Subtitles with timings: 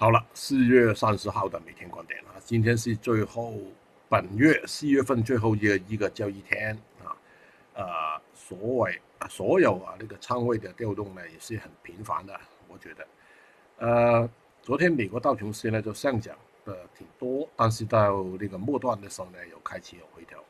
[0.00, 3.52] 好了，四月三十号的每天观点啊，今天是最后
[4.08, 7.12] 本月四月份最后一个一个交易天啊，
[7.74, 7.84] 呃，
[8.32, 12.32] 所谓所有啊那个仓位的调动呢也是很频繁的，
[12.66, 13.06] 我觉得，
[13.76, 14.30] 呃，
[14.62, 20.42] 昨天美国道琼斯呢就上涨的挺多，但是到那个末段的时候呢有开启有回调，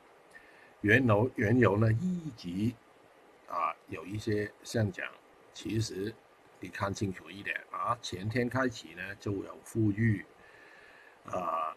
[0.83, 2.73] 原油原油呢一直
[3.49, 5.05] 啊有一些上涨，
[5.53, 6.15] 其实。
[6.61, 7.99] 你看清楚一点啊！
[8.03, 10.23] 前天开始呢就有富裕，
[11.25, 11.75] 啊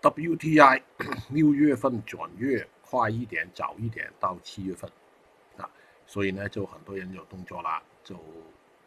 [0.00, 0.82] ，WTI
[1.28, 4.90] 六月份转月快一点，早一点到七月份，
[5.58, 5.68] 啊，
[6.06, 8.18] 所以呢就很多人有动作啦，就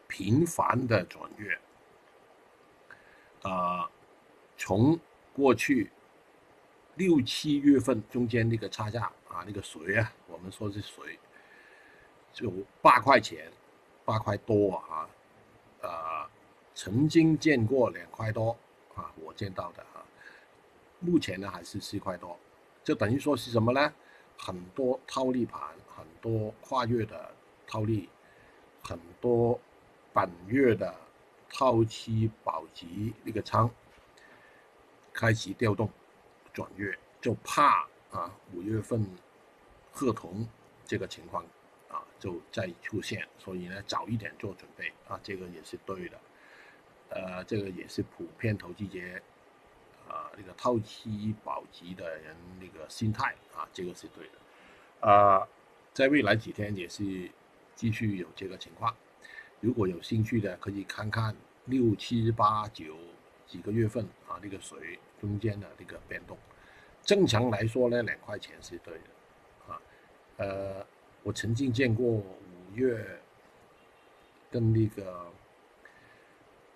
[0.08, 1.60] 频繁的转月，
[3.44, 3.88] 啊，
[4.58, 5.00] 从
[5.32, 5.92] 过去
[6.96, 11.20] 六七月份中间那个差价啊，那个水啊，我们说是水，
[12.34, 12.52] 就
[12.82, 13.52] 八块钱，
[14.04, 15.08] 八块多啊。
[16.76, 18.56] 曾经见过两块多
[18.94, 20.06] 啊，我见到的啊，
[21.00, 22.38] 目前呢还是四块多，
[22.84, 23.94] 就等于说是什么呢？
[24.38, 27.32] 很多套利盘，很多跨越的
[27.66, 28.10] 套利，
[28.84, 29.58] 很多
[30.14, 30.94] 本月的
[31.50, 33.72] 套期保级那个仓
[35.14, 35.90] 开始调动
[36.54, 39.10] 转月，就怕啊五月份
[39.92, 40.48] 合同
[40.86, 41.44] 这个情况
[41.88, 42.04] 啊。
[42.20, 46.20] 就再出现，所以呢，早一点做准备啊，这个也是对的。
[47.10, 49.00] 呃，这个也是普遍投资者
[50.08, 55.08] 啊，那个套期保级的人那个心态啊，这个是对的。
[55.08, 55.48] 啊，
[55.94, 57.30] 在未来几天也是
[57.76, 58.96] 继续有这个情况。
[59.62, 62.98] 如果有兴趣的，可以看看六七八九
[63.46, 66.38] 几个月份啊，那个水中间的那个变动。
[67.04, 69.82] 正常来说呢，两块钱是对的啊，
[70.38, 70.86] 呃。
[71.26, 72.24] 我曾经见过五
[72.76, 73.04] 月
[74.52, 75.26] 跟那个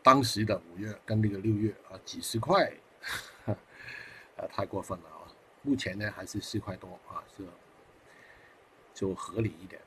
[0.01, 2.71] 当时的五月跟那个六月啊，几十块，
[3.45, 3.55] 啊，
[4.49, 5.27] 太过分了啊！
[5.61, 7.43] 目前呢还是四块多啊，是
[8.93, 9.81] 就合理一点。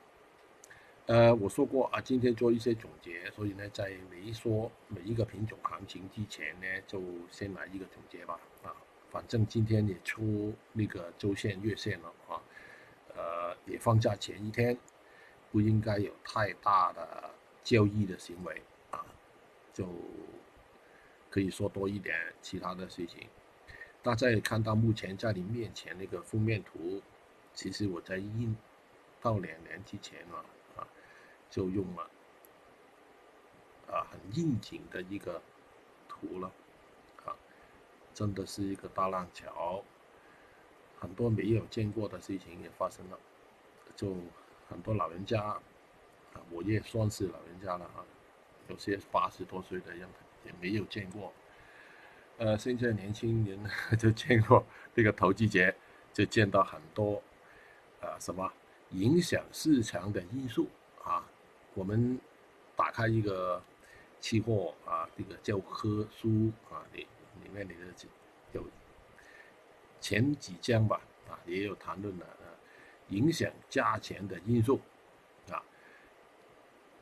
[1.07, 8.71] 呃，我说过啊，今天做一些总结，所以呢，在没说每一个品种行情之前呢，就先来一个总结吧啊，
[9.11, 12.41] 反正今天也出那个周线、月线了啊。
[13.15, 14.77] 呃，也放假前一天，
[15.51, 17.29] 不应该有太大的
[17.63, 18.61] 交易的行为，
[19.73, 19.87] 就
[21.29, 23.27] 可以说多一点其他的事情。
[24.01, 27.01] 大家也看到目前在你面前那个封面图，
[27.53, 28.53] 其实我在一
[29.21, 30.45] 到两年之前啊
[30.77, 30.87] 啊，
[31.49, 32.09] 就用了
[33.89, 35.41] 啊很应景的一个
[36.09, 36.51] 图了
[37.25, 37.33] 啊，
[38.13, 39.83] 真的是一个大浪桥。
[40.99, 43.19] 很多没有见过的事情也发生了，
[43.95, 44.15] 就
[44.69, 45.61] 很多老人家啊，
[46.51, 48.05] 我也算是老人家了啊，
[48.67, 50.07] 有些八十多岁的人
[50.45, 51.33] 也没有见过。
[52.37, 53.59] 呃，现在年轻人
[53.97, 54.65] 就见过
[54.95, 55.73] 这个投机节，
[56.11, 57.21] 就见到很多
[58.01, 58.51] 啊什么
[58.91, 60.67] 影响市场的因素
[61.03, 61.23] 啊。
[61.73, 62.19] 我们
[62.75, 63.61] 打开一个
[64.19, 67.07] 期货啊，这个教科书啊，里
[67.43, 67.85] 里面你的
[68.51, 68.65] 有。
[70.01, 70.99] 前几章吧，
[71.29, 72.51] 啊，也有谈论了啊，
[73.07, 74.81] 影响价钱的因素，
[75.49, 75.63] 啊，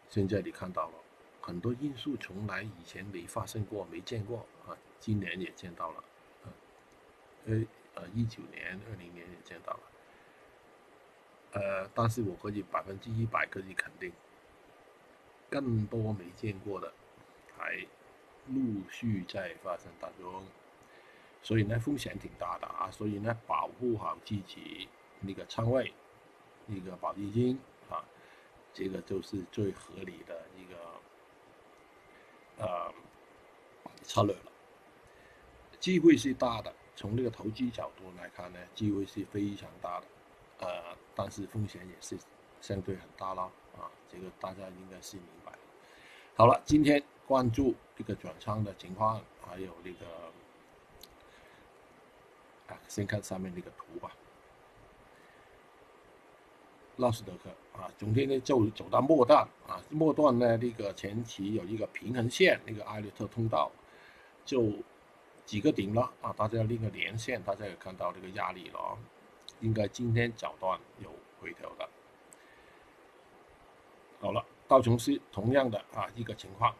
[0.07, 0.93] 现在你看到了
[1.41, 6.03] 很多因素，从来以前没发生过、没见过啊，今年也见到了，
[6.43, 6.47] 啊，
[7.47, 7.63] 呃
[7.95, 9.79] 呃，一九年、二零年也见到了，
[11.53, 14.11] 呃，但是我可以百分之一百可以肯定，
[15.49, 16.93] 更多没见过的
[17.57, 17.85] 还
[18.47, 20.45] 陆续在发生当中。
[21.43, 24.87] 所以呢，风险挺大的啊，所以呢，保护好自己
[25.21, 25.91] 那个仓位，
[26.67, 27.59] 那个保基金
[27.89, 28.05] 啊，
[28.71, 31.00] 这个就是最合理的一个
[32.61, 32.93] 呃
[34.03, 34.51] 策略了。
[35.79, 40.07] 机会是大的，从这个投机角度来看呢，机会是非常大的，
[40.59, 42.17] 呃，但是风险也是
[42.61, 43.41] 相对很大了
[43.75, 45.51] 啊，这个大家应该是明白。
[46.35, 50.05] 好了，今天关注这个转仓的情况，还有那个。
[52.87, 54.15] 先看上面那个图吧，
[56.97, 57.49] 纳斯达克
[57.79, 63.71] 啊，总体呢就走到末段啊，末段呢那个前期有一个平衡线，那个艾略特通道
[64.45, 64.71] 就
[65.45, 68.97] 几个顶了啊，大家那个连线，大家也看到这个压力了啊，
[69.59, 71.09] 应该今天早段有
[71.39, 71.89] 回调的。
[74.19, 76.75] 好了，道琼斯同样的啊一个情况。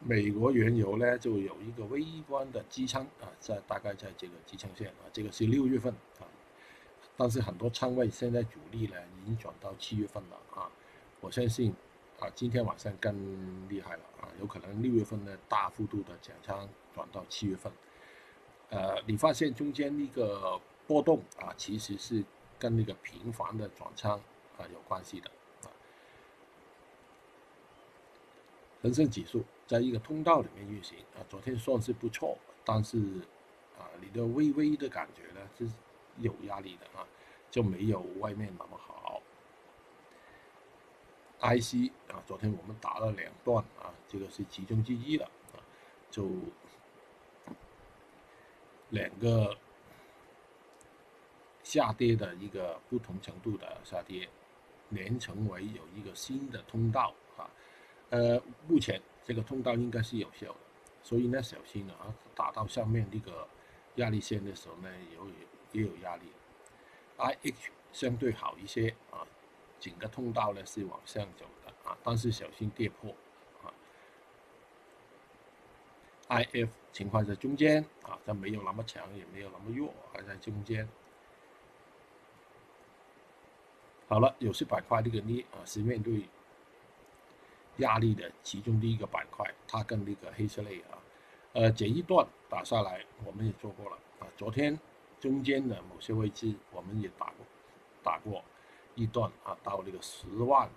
[0.00, 6.22] 美国原油呢，就有一个微观的支撑啊，在大概在这个支撑线啊，这个是六月份啊，
[7.20, 10.70] 但是很多仓位现在主力呢已经转到七月份了啊，
[11.20, 11.74] 我相信
[12.20, 17.72] 啊，今天晚上更厉害了啊，有可能六月份呢大幅度的减仓转到七月份，
[18.70, 22.24] 呃，你发现中间那个波动啊，其实是
[22.56, 24.16] 跟那个频繁的转仓
[24.56, 25.28] 啊有关系的
[25.64, 25.74] 啊。
[28.80, 32.96] 恒生指数在一个通道里面运行啊，昨天算是不错，但是
[33.76, 35.72] 啊，你的微微的感觉呢就是
[36.20, 37.06] 有压力的啊，
[37.50, 39.22] 就没有外面那么好。
[41.40, 45.62] IC 啊，昨天我们打了两段啊，这个是其中之一了啊，
[46.10, 46.28] 就
[48.90, 49.56] 两个
[51.62, 54.28] 下跌的一个不同程度的下跌，
[54.88, 57.48] 连成为有一个新的通道啊，
[58.10, 60.58] 呃，目前这个通道应该是有效的，
[61.04, 63.46] 所以呢，小心啊，打到上面这个
[63.94, 65.24] 压力线的时候呢，有
[65.72, 66.22] 也有压力
[67.18, 69.26] ，IH 相对好一些啊。
[69.80, 73.14] 整个通道呢是往上走的啊，但是小心跌破
[73.62, 73.70] 啊。
[76.28, 80.88] IF 情况在中间啊，它没有那么强，也没有那么弱，还在中间。
[84.08, 86.28] 好了，有些板块这个呢啊是面对
[87.76, 90.98] 压力的其中的一个板块，它跟那个黑色类啊，
[91.52, 94.26] 呃，这一段打下来我们也做过了啊。
[94.36, 94.76] 昨天
[95.20, 97.46] 中间的某些位置我们也打过，
[98.02, 98.42] 打过。
[98.94, 100.68] 一段啊，到那个十万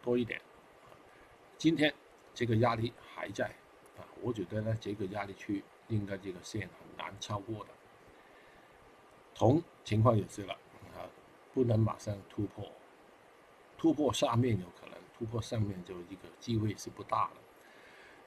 [0.00, 0.40] 多一点，
[1.58, 1.92] 今天
[2.32, 3.46] 这个压力还在
[3.98, 7.70] 啊，我觉得呢，这个压力区应该这个线很难超过的。
[9.34, 10.54] 铜情况也是了
[10.94, 11.02] 啊，
[11.52, 12.64] 不能马上突破，
[13.76, 17.32] 突破下面有可能，突破上面就一个机会是不大了。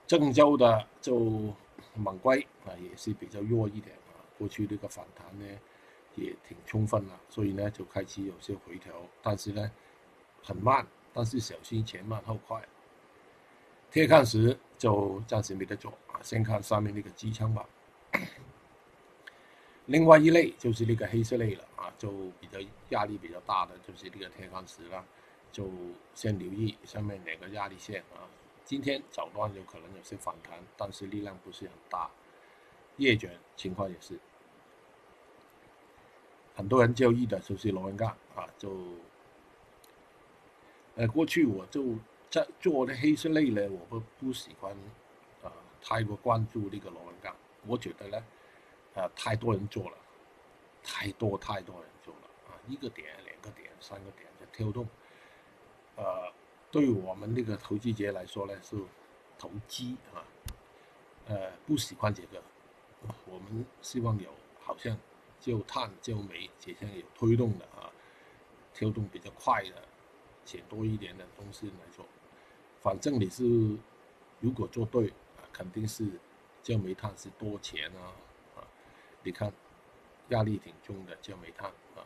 [0.05, 1.53] 郑州的就
[1.93, 3.95] 猛龟啊，也是比较弱一点
[4.39, 5.45] 啊，过去这个反弹呢。
[6.15, 9.71] 也挺充分了，所以呢就开始有些回调，但是呢
[10.43, 12.61] 很慢，但是小心前慢后快。
[13.89, 17.65] 贴看时就暂时没得做啊，先看上面那个支撑吧。
[19.85, 22.59] 另外一类就是那个黑色类了啊，就比较
[22.89, 25.05] 压力比较大的就是这个贴看时了，
[25.53, 25.69] 就
[26.15, 28.27] 先留意上面哪个压力线啊。
[28.65, 32.09] 今天早段有可能有些反弹，但是力量不是很大。
[32.99, 34.19] 夜卷情况也是。
[36.55, 38.69] 很多人交易的就是螺纹钢啊，就，
[40.95, 41.95] 呃，过去我就
[42.29, 44.73] 在做的黑色类呢，我不不喜欢
[45.41, 45.49] 啊，
[45.81, 47.33] 太过关注那个螺纹钢，
[47.65, 48.23] 我觉得呢，
[48.93, 49.97] 啊，太多人做了，
[50.83, 54.85] 太多太多人做了啊，一个点、两个点、三个点的跳动，
[55.95, 56.29] 呃，
[56.69, 58.75] 对我们那个投资者来说呢是
[59.37, 60.19] 投机啊，
[61.27, 62.43] 呃，不喜欢这个，
[63.31, 64.29] 我们希望有
[64.59, 64.97] 好像。
[65.41, 67.89] 就碳就煤，这些有推动的啊，
[68.73, 69.87] 跳动比较快的，
[70.43, 72.05] 且多一点的东西来做。
[72.81, 73.77] 反正你是
[74.41, 76.05] 如果做对啊，肯定是
[76.61, 78.11] 焦煤炭是多钱啊
[78.57, 78.67] 啊！
[79.23, 79.49] 你看
[80.27, 82.03] 压力挺重的焦煤炭啊，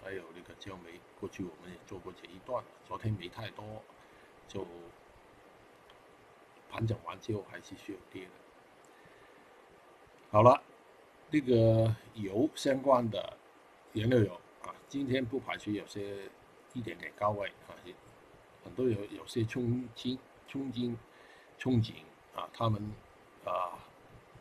[0.00, 3.82] 还有那个焦煤，过去我们也做过这一段，昨天没太多，
[4.46, 4.64] 就
[6.70, 8.30] 盘整完之后还是需要跌的。
[10.36, 10.62] 好了。
[11.30, 13.38] 那个油相关的
[13.94, 16.28] 原料油啊，今天不排除有些
[16.74, 17.72] 一点点高位啊，
[18.62, 20.94] 很多有有些憧憬、憧憬、
[21.58, 21.94] 憧憬
[22.38, 22.92] 啊，他们
[23.46, 23.78] 啊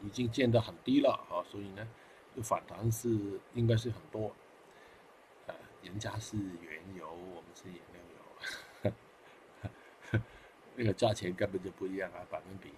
[0.03, 1.87] 已经见得很低了啊，所以呢，
[2.35, 4.35] 就反弹是应该是很多。
[5.47, 8.91] 呃，人家是原油，我们是原料
[10.11, 10.19] 油，
[10.75, 12.69] 那个价钱根本就不一样啊，百分比，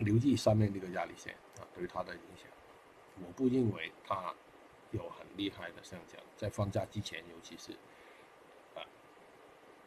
[0.00, 2.46] 留意上面这个压力线啊，对它的影响，
[3.22, 4.34] 我不认为它
[4.92, 7.72] 有很厉害的上涨，在放假之前，尤其是
[8.74, 8.80] 啊，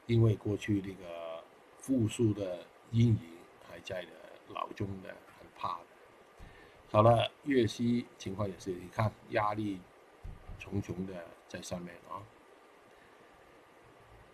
[0.05, 1.43] 因为过去那个
[1.79, 3.20] 复苏的阴影
[3.67, 4.12] 还在的，
[4.53, 5.86] 脑中的很怕的。
[6.91, 9.82] 好了，粤西情况也是，你看压力
[10.60, 12.22] 重重的在上面啊，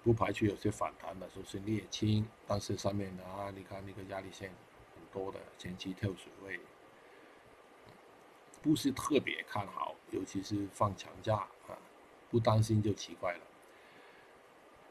[0.03, 4.51] 不排除有些反弹的，说是沥青，但是上面的啊，你看那个压力线。
[5.11, 6.59] 多的前期跳水位
[8.61, 11.35] 不是特别看好，尤其是放长假
[11.67, 11.77] 啊，
[12.29, 13.39] 不担心就奇怪了。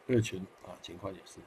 [0.08, 1.38] 二群啊，情况也是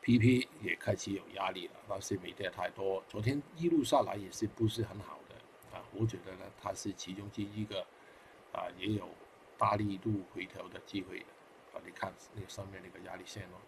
[0.00, 3.02] ，PP 也开始有压力了，但是没跌太多。
[3.08, 7.84] 昨天一路下来也是不是很好的啊，我觉得呢，它是其中之一个
[8.52, 9.08] 啊，也有
[9.58, 11.26] 大力度回调的机会的
[11.74, 11.82] 啊。
[11.84, 13.58] 你看那上面那个压力线哦。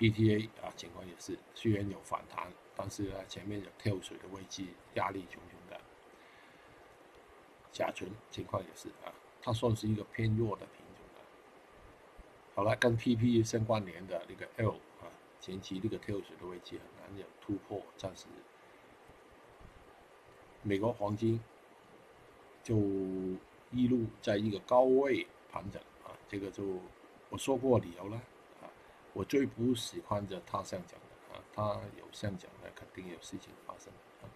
[0.00, 4.64] PTA 啊，情况也是，虽然有反弹，但是呢，前面有跳水的位置，
[4.94, 5.78] 压力重重的。
[7.70, 11.20] 甲醇情况也是啊，它算是一个偏弱的品种的，
[12.54, 14.70] 好了，跟 PP 相关联的那个 L
[15.02, 18.24] 啊，前期这个跳水的位置很难有突破，暂时。
[20.62, 21.38] 美国黄金
[22.62, 22.76] 就
[23.70, 26.64] 一路在一个高位盘整啊，这个就
[27.28, 28.20] 我说过理由了，
[29.12, 31.62] 我最不喜欢着它上讲的啊，他
[31.98, 34.28] 有上讲的肯定有事情发生啊。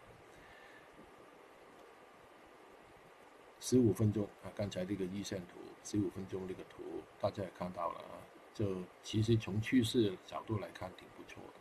[3.60, 6.82] 十五分钟啊，刚才这个日线图，十五分钟这个图
[7.20, 8.18] 大家也看到了啊，
[8.54, 11.60] 就其实从趋势角度来看挺不错的。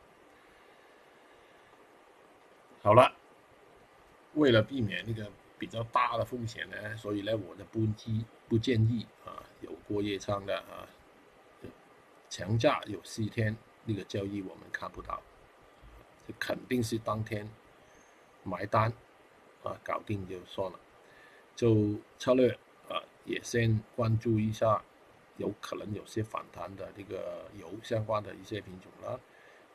[2.82, 3.15] 好了。
[4.36, 10.89] 为了避免那个比较大的风险呢，所以呢，我的不基不建议啊有过夜仓的啊，
[12.33, 15.21] 强价有四天那个交易我们看不到，
[16.27, 17.47] 这肯定是当天
[18.41, 18.91] 买单
[19.61, 20.79] 啊搞定就算了，
[21.55, 22.49] 就策略
[22.89, 24.81] 啊也先关注一下，
[25.37, 29.19] 有可能有些反弹的这个油相关的一些品种了，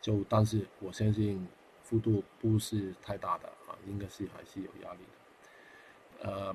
[0.00, 1.46] 就但是我相信。
[1.88, 6.28] 幅度不是太大的啊，应该是还是有压力的。
[6.28, 6.54] 呃，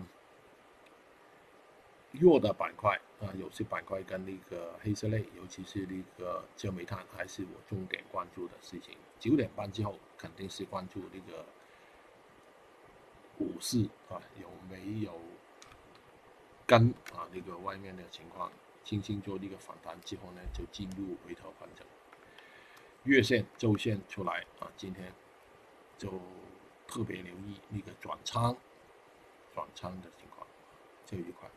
[2.14, 8.96] 弱的板块啊，有些板块跟那个黑色类，尤其是那个焦煤炭，还是我重点关注的事情。
[9.20, 11.46] 九点半之后肯定是关注那个
[13.38, 15.20] 股市啊，有没有
[16.66, 18.52] 跟啊那个外面的情况，
[18.84, 21.86] 轻轻做那个反弹之后呢，就进入回调反整。
[23.04, 25.14] 月线、周线出来啊，今天。
[25.96, 26.10] 就
[26.86, 28.58] 特别留意那个转仓、
[29.54, 30.46] 转仓的情况，
[31.06, 31.48] 这一块。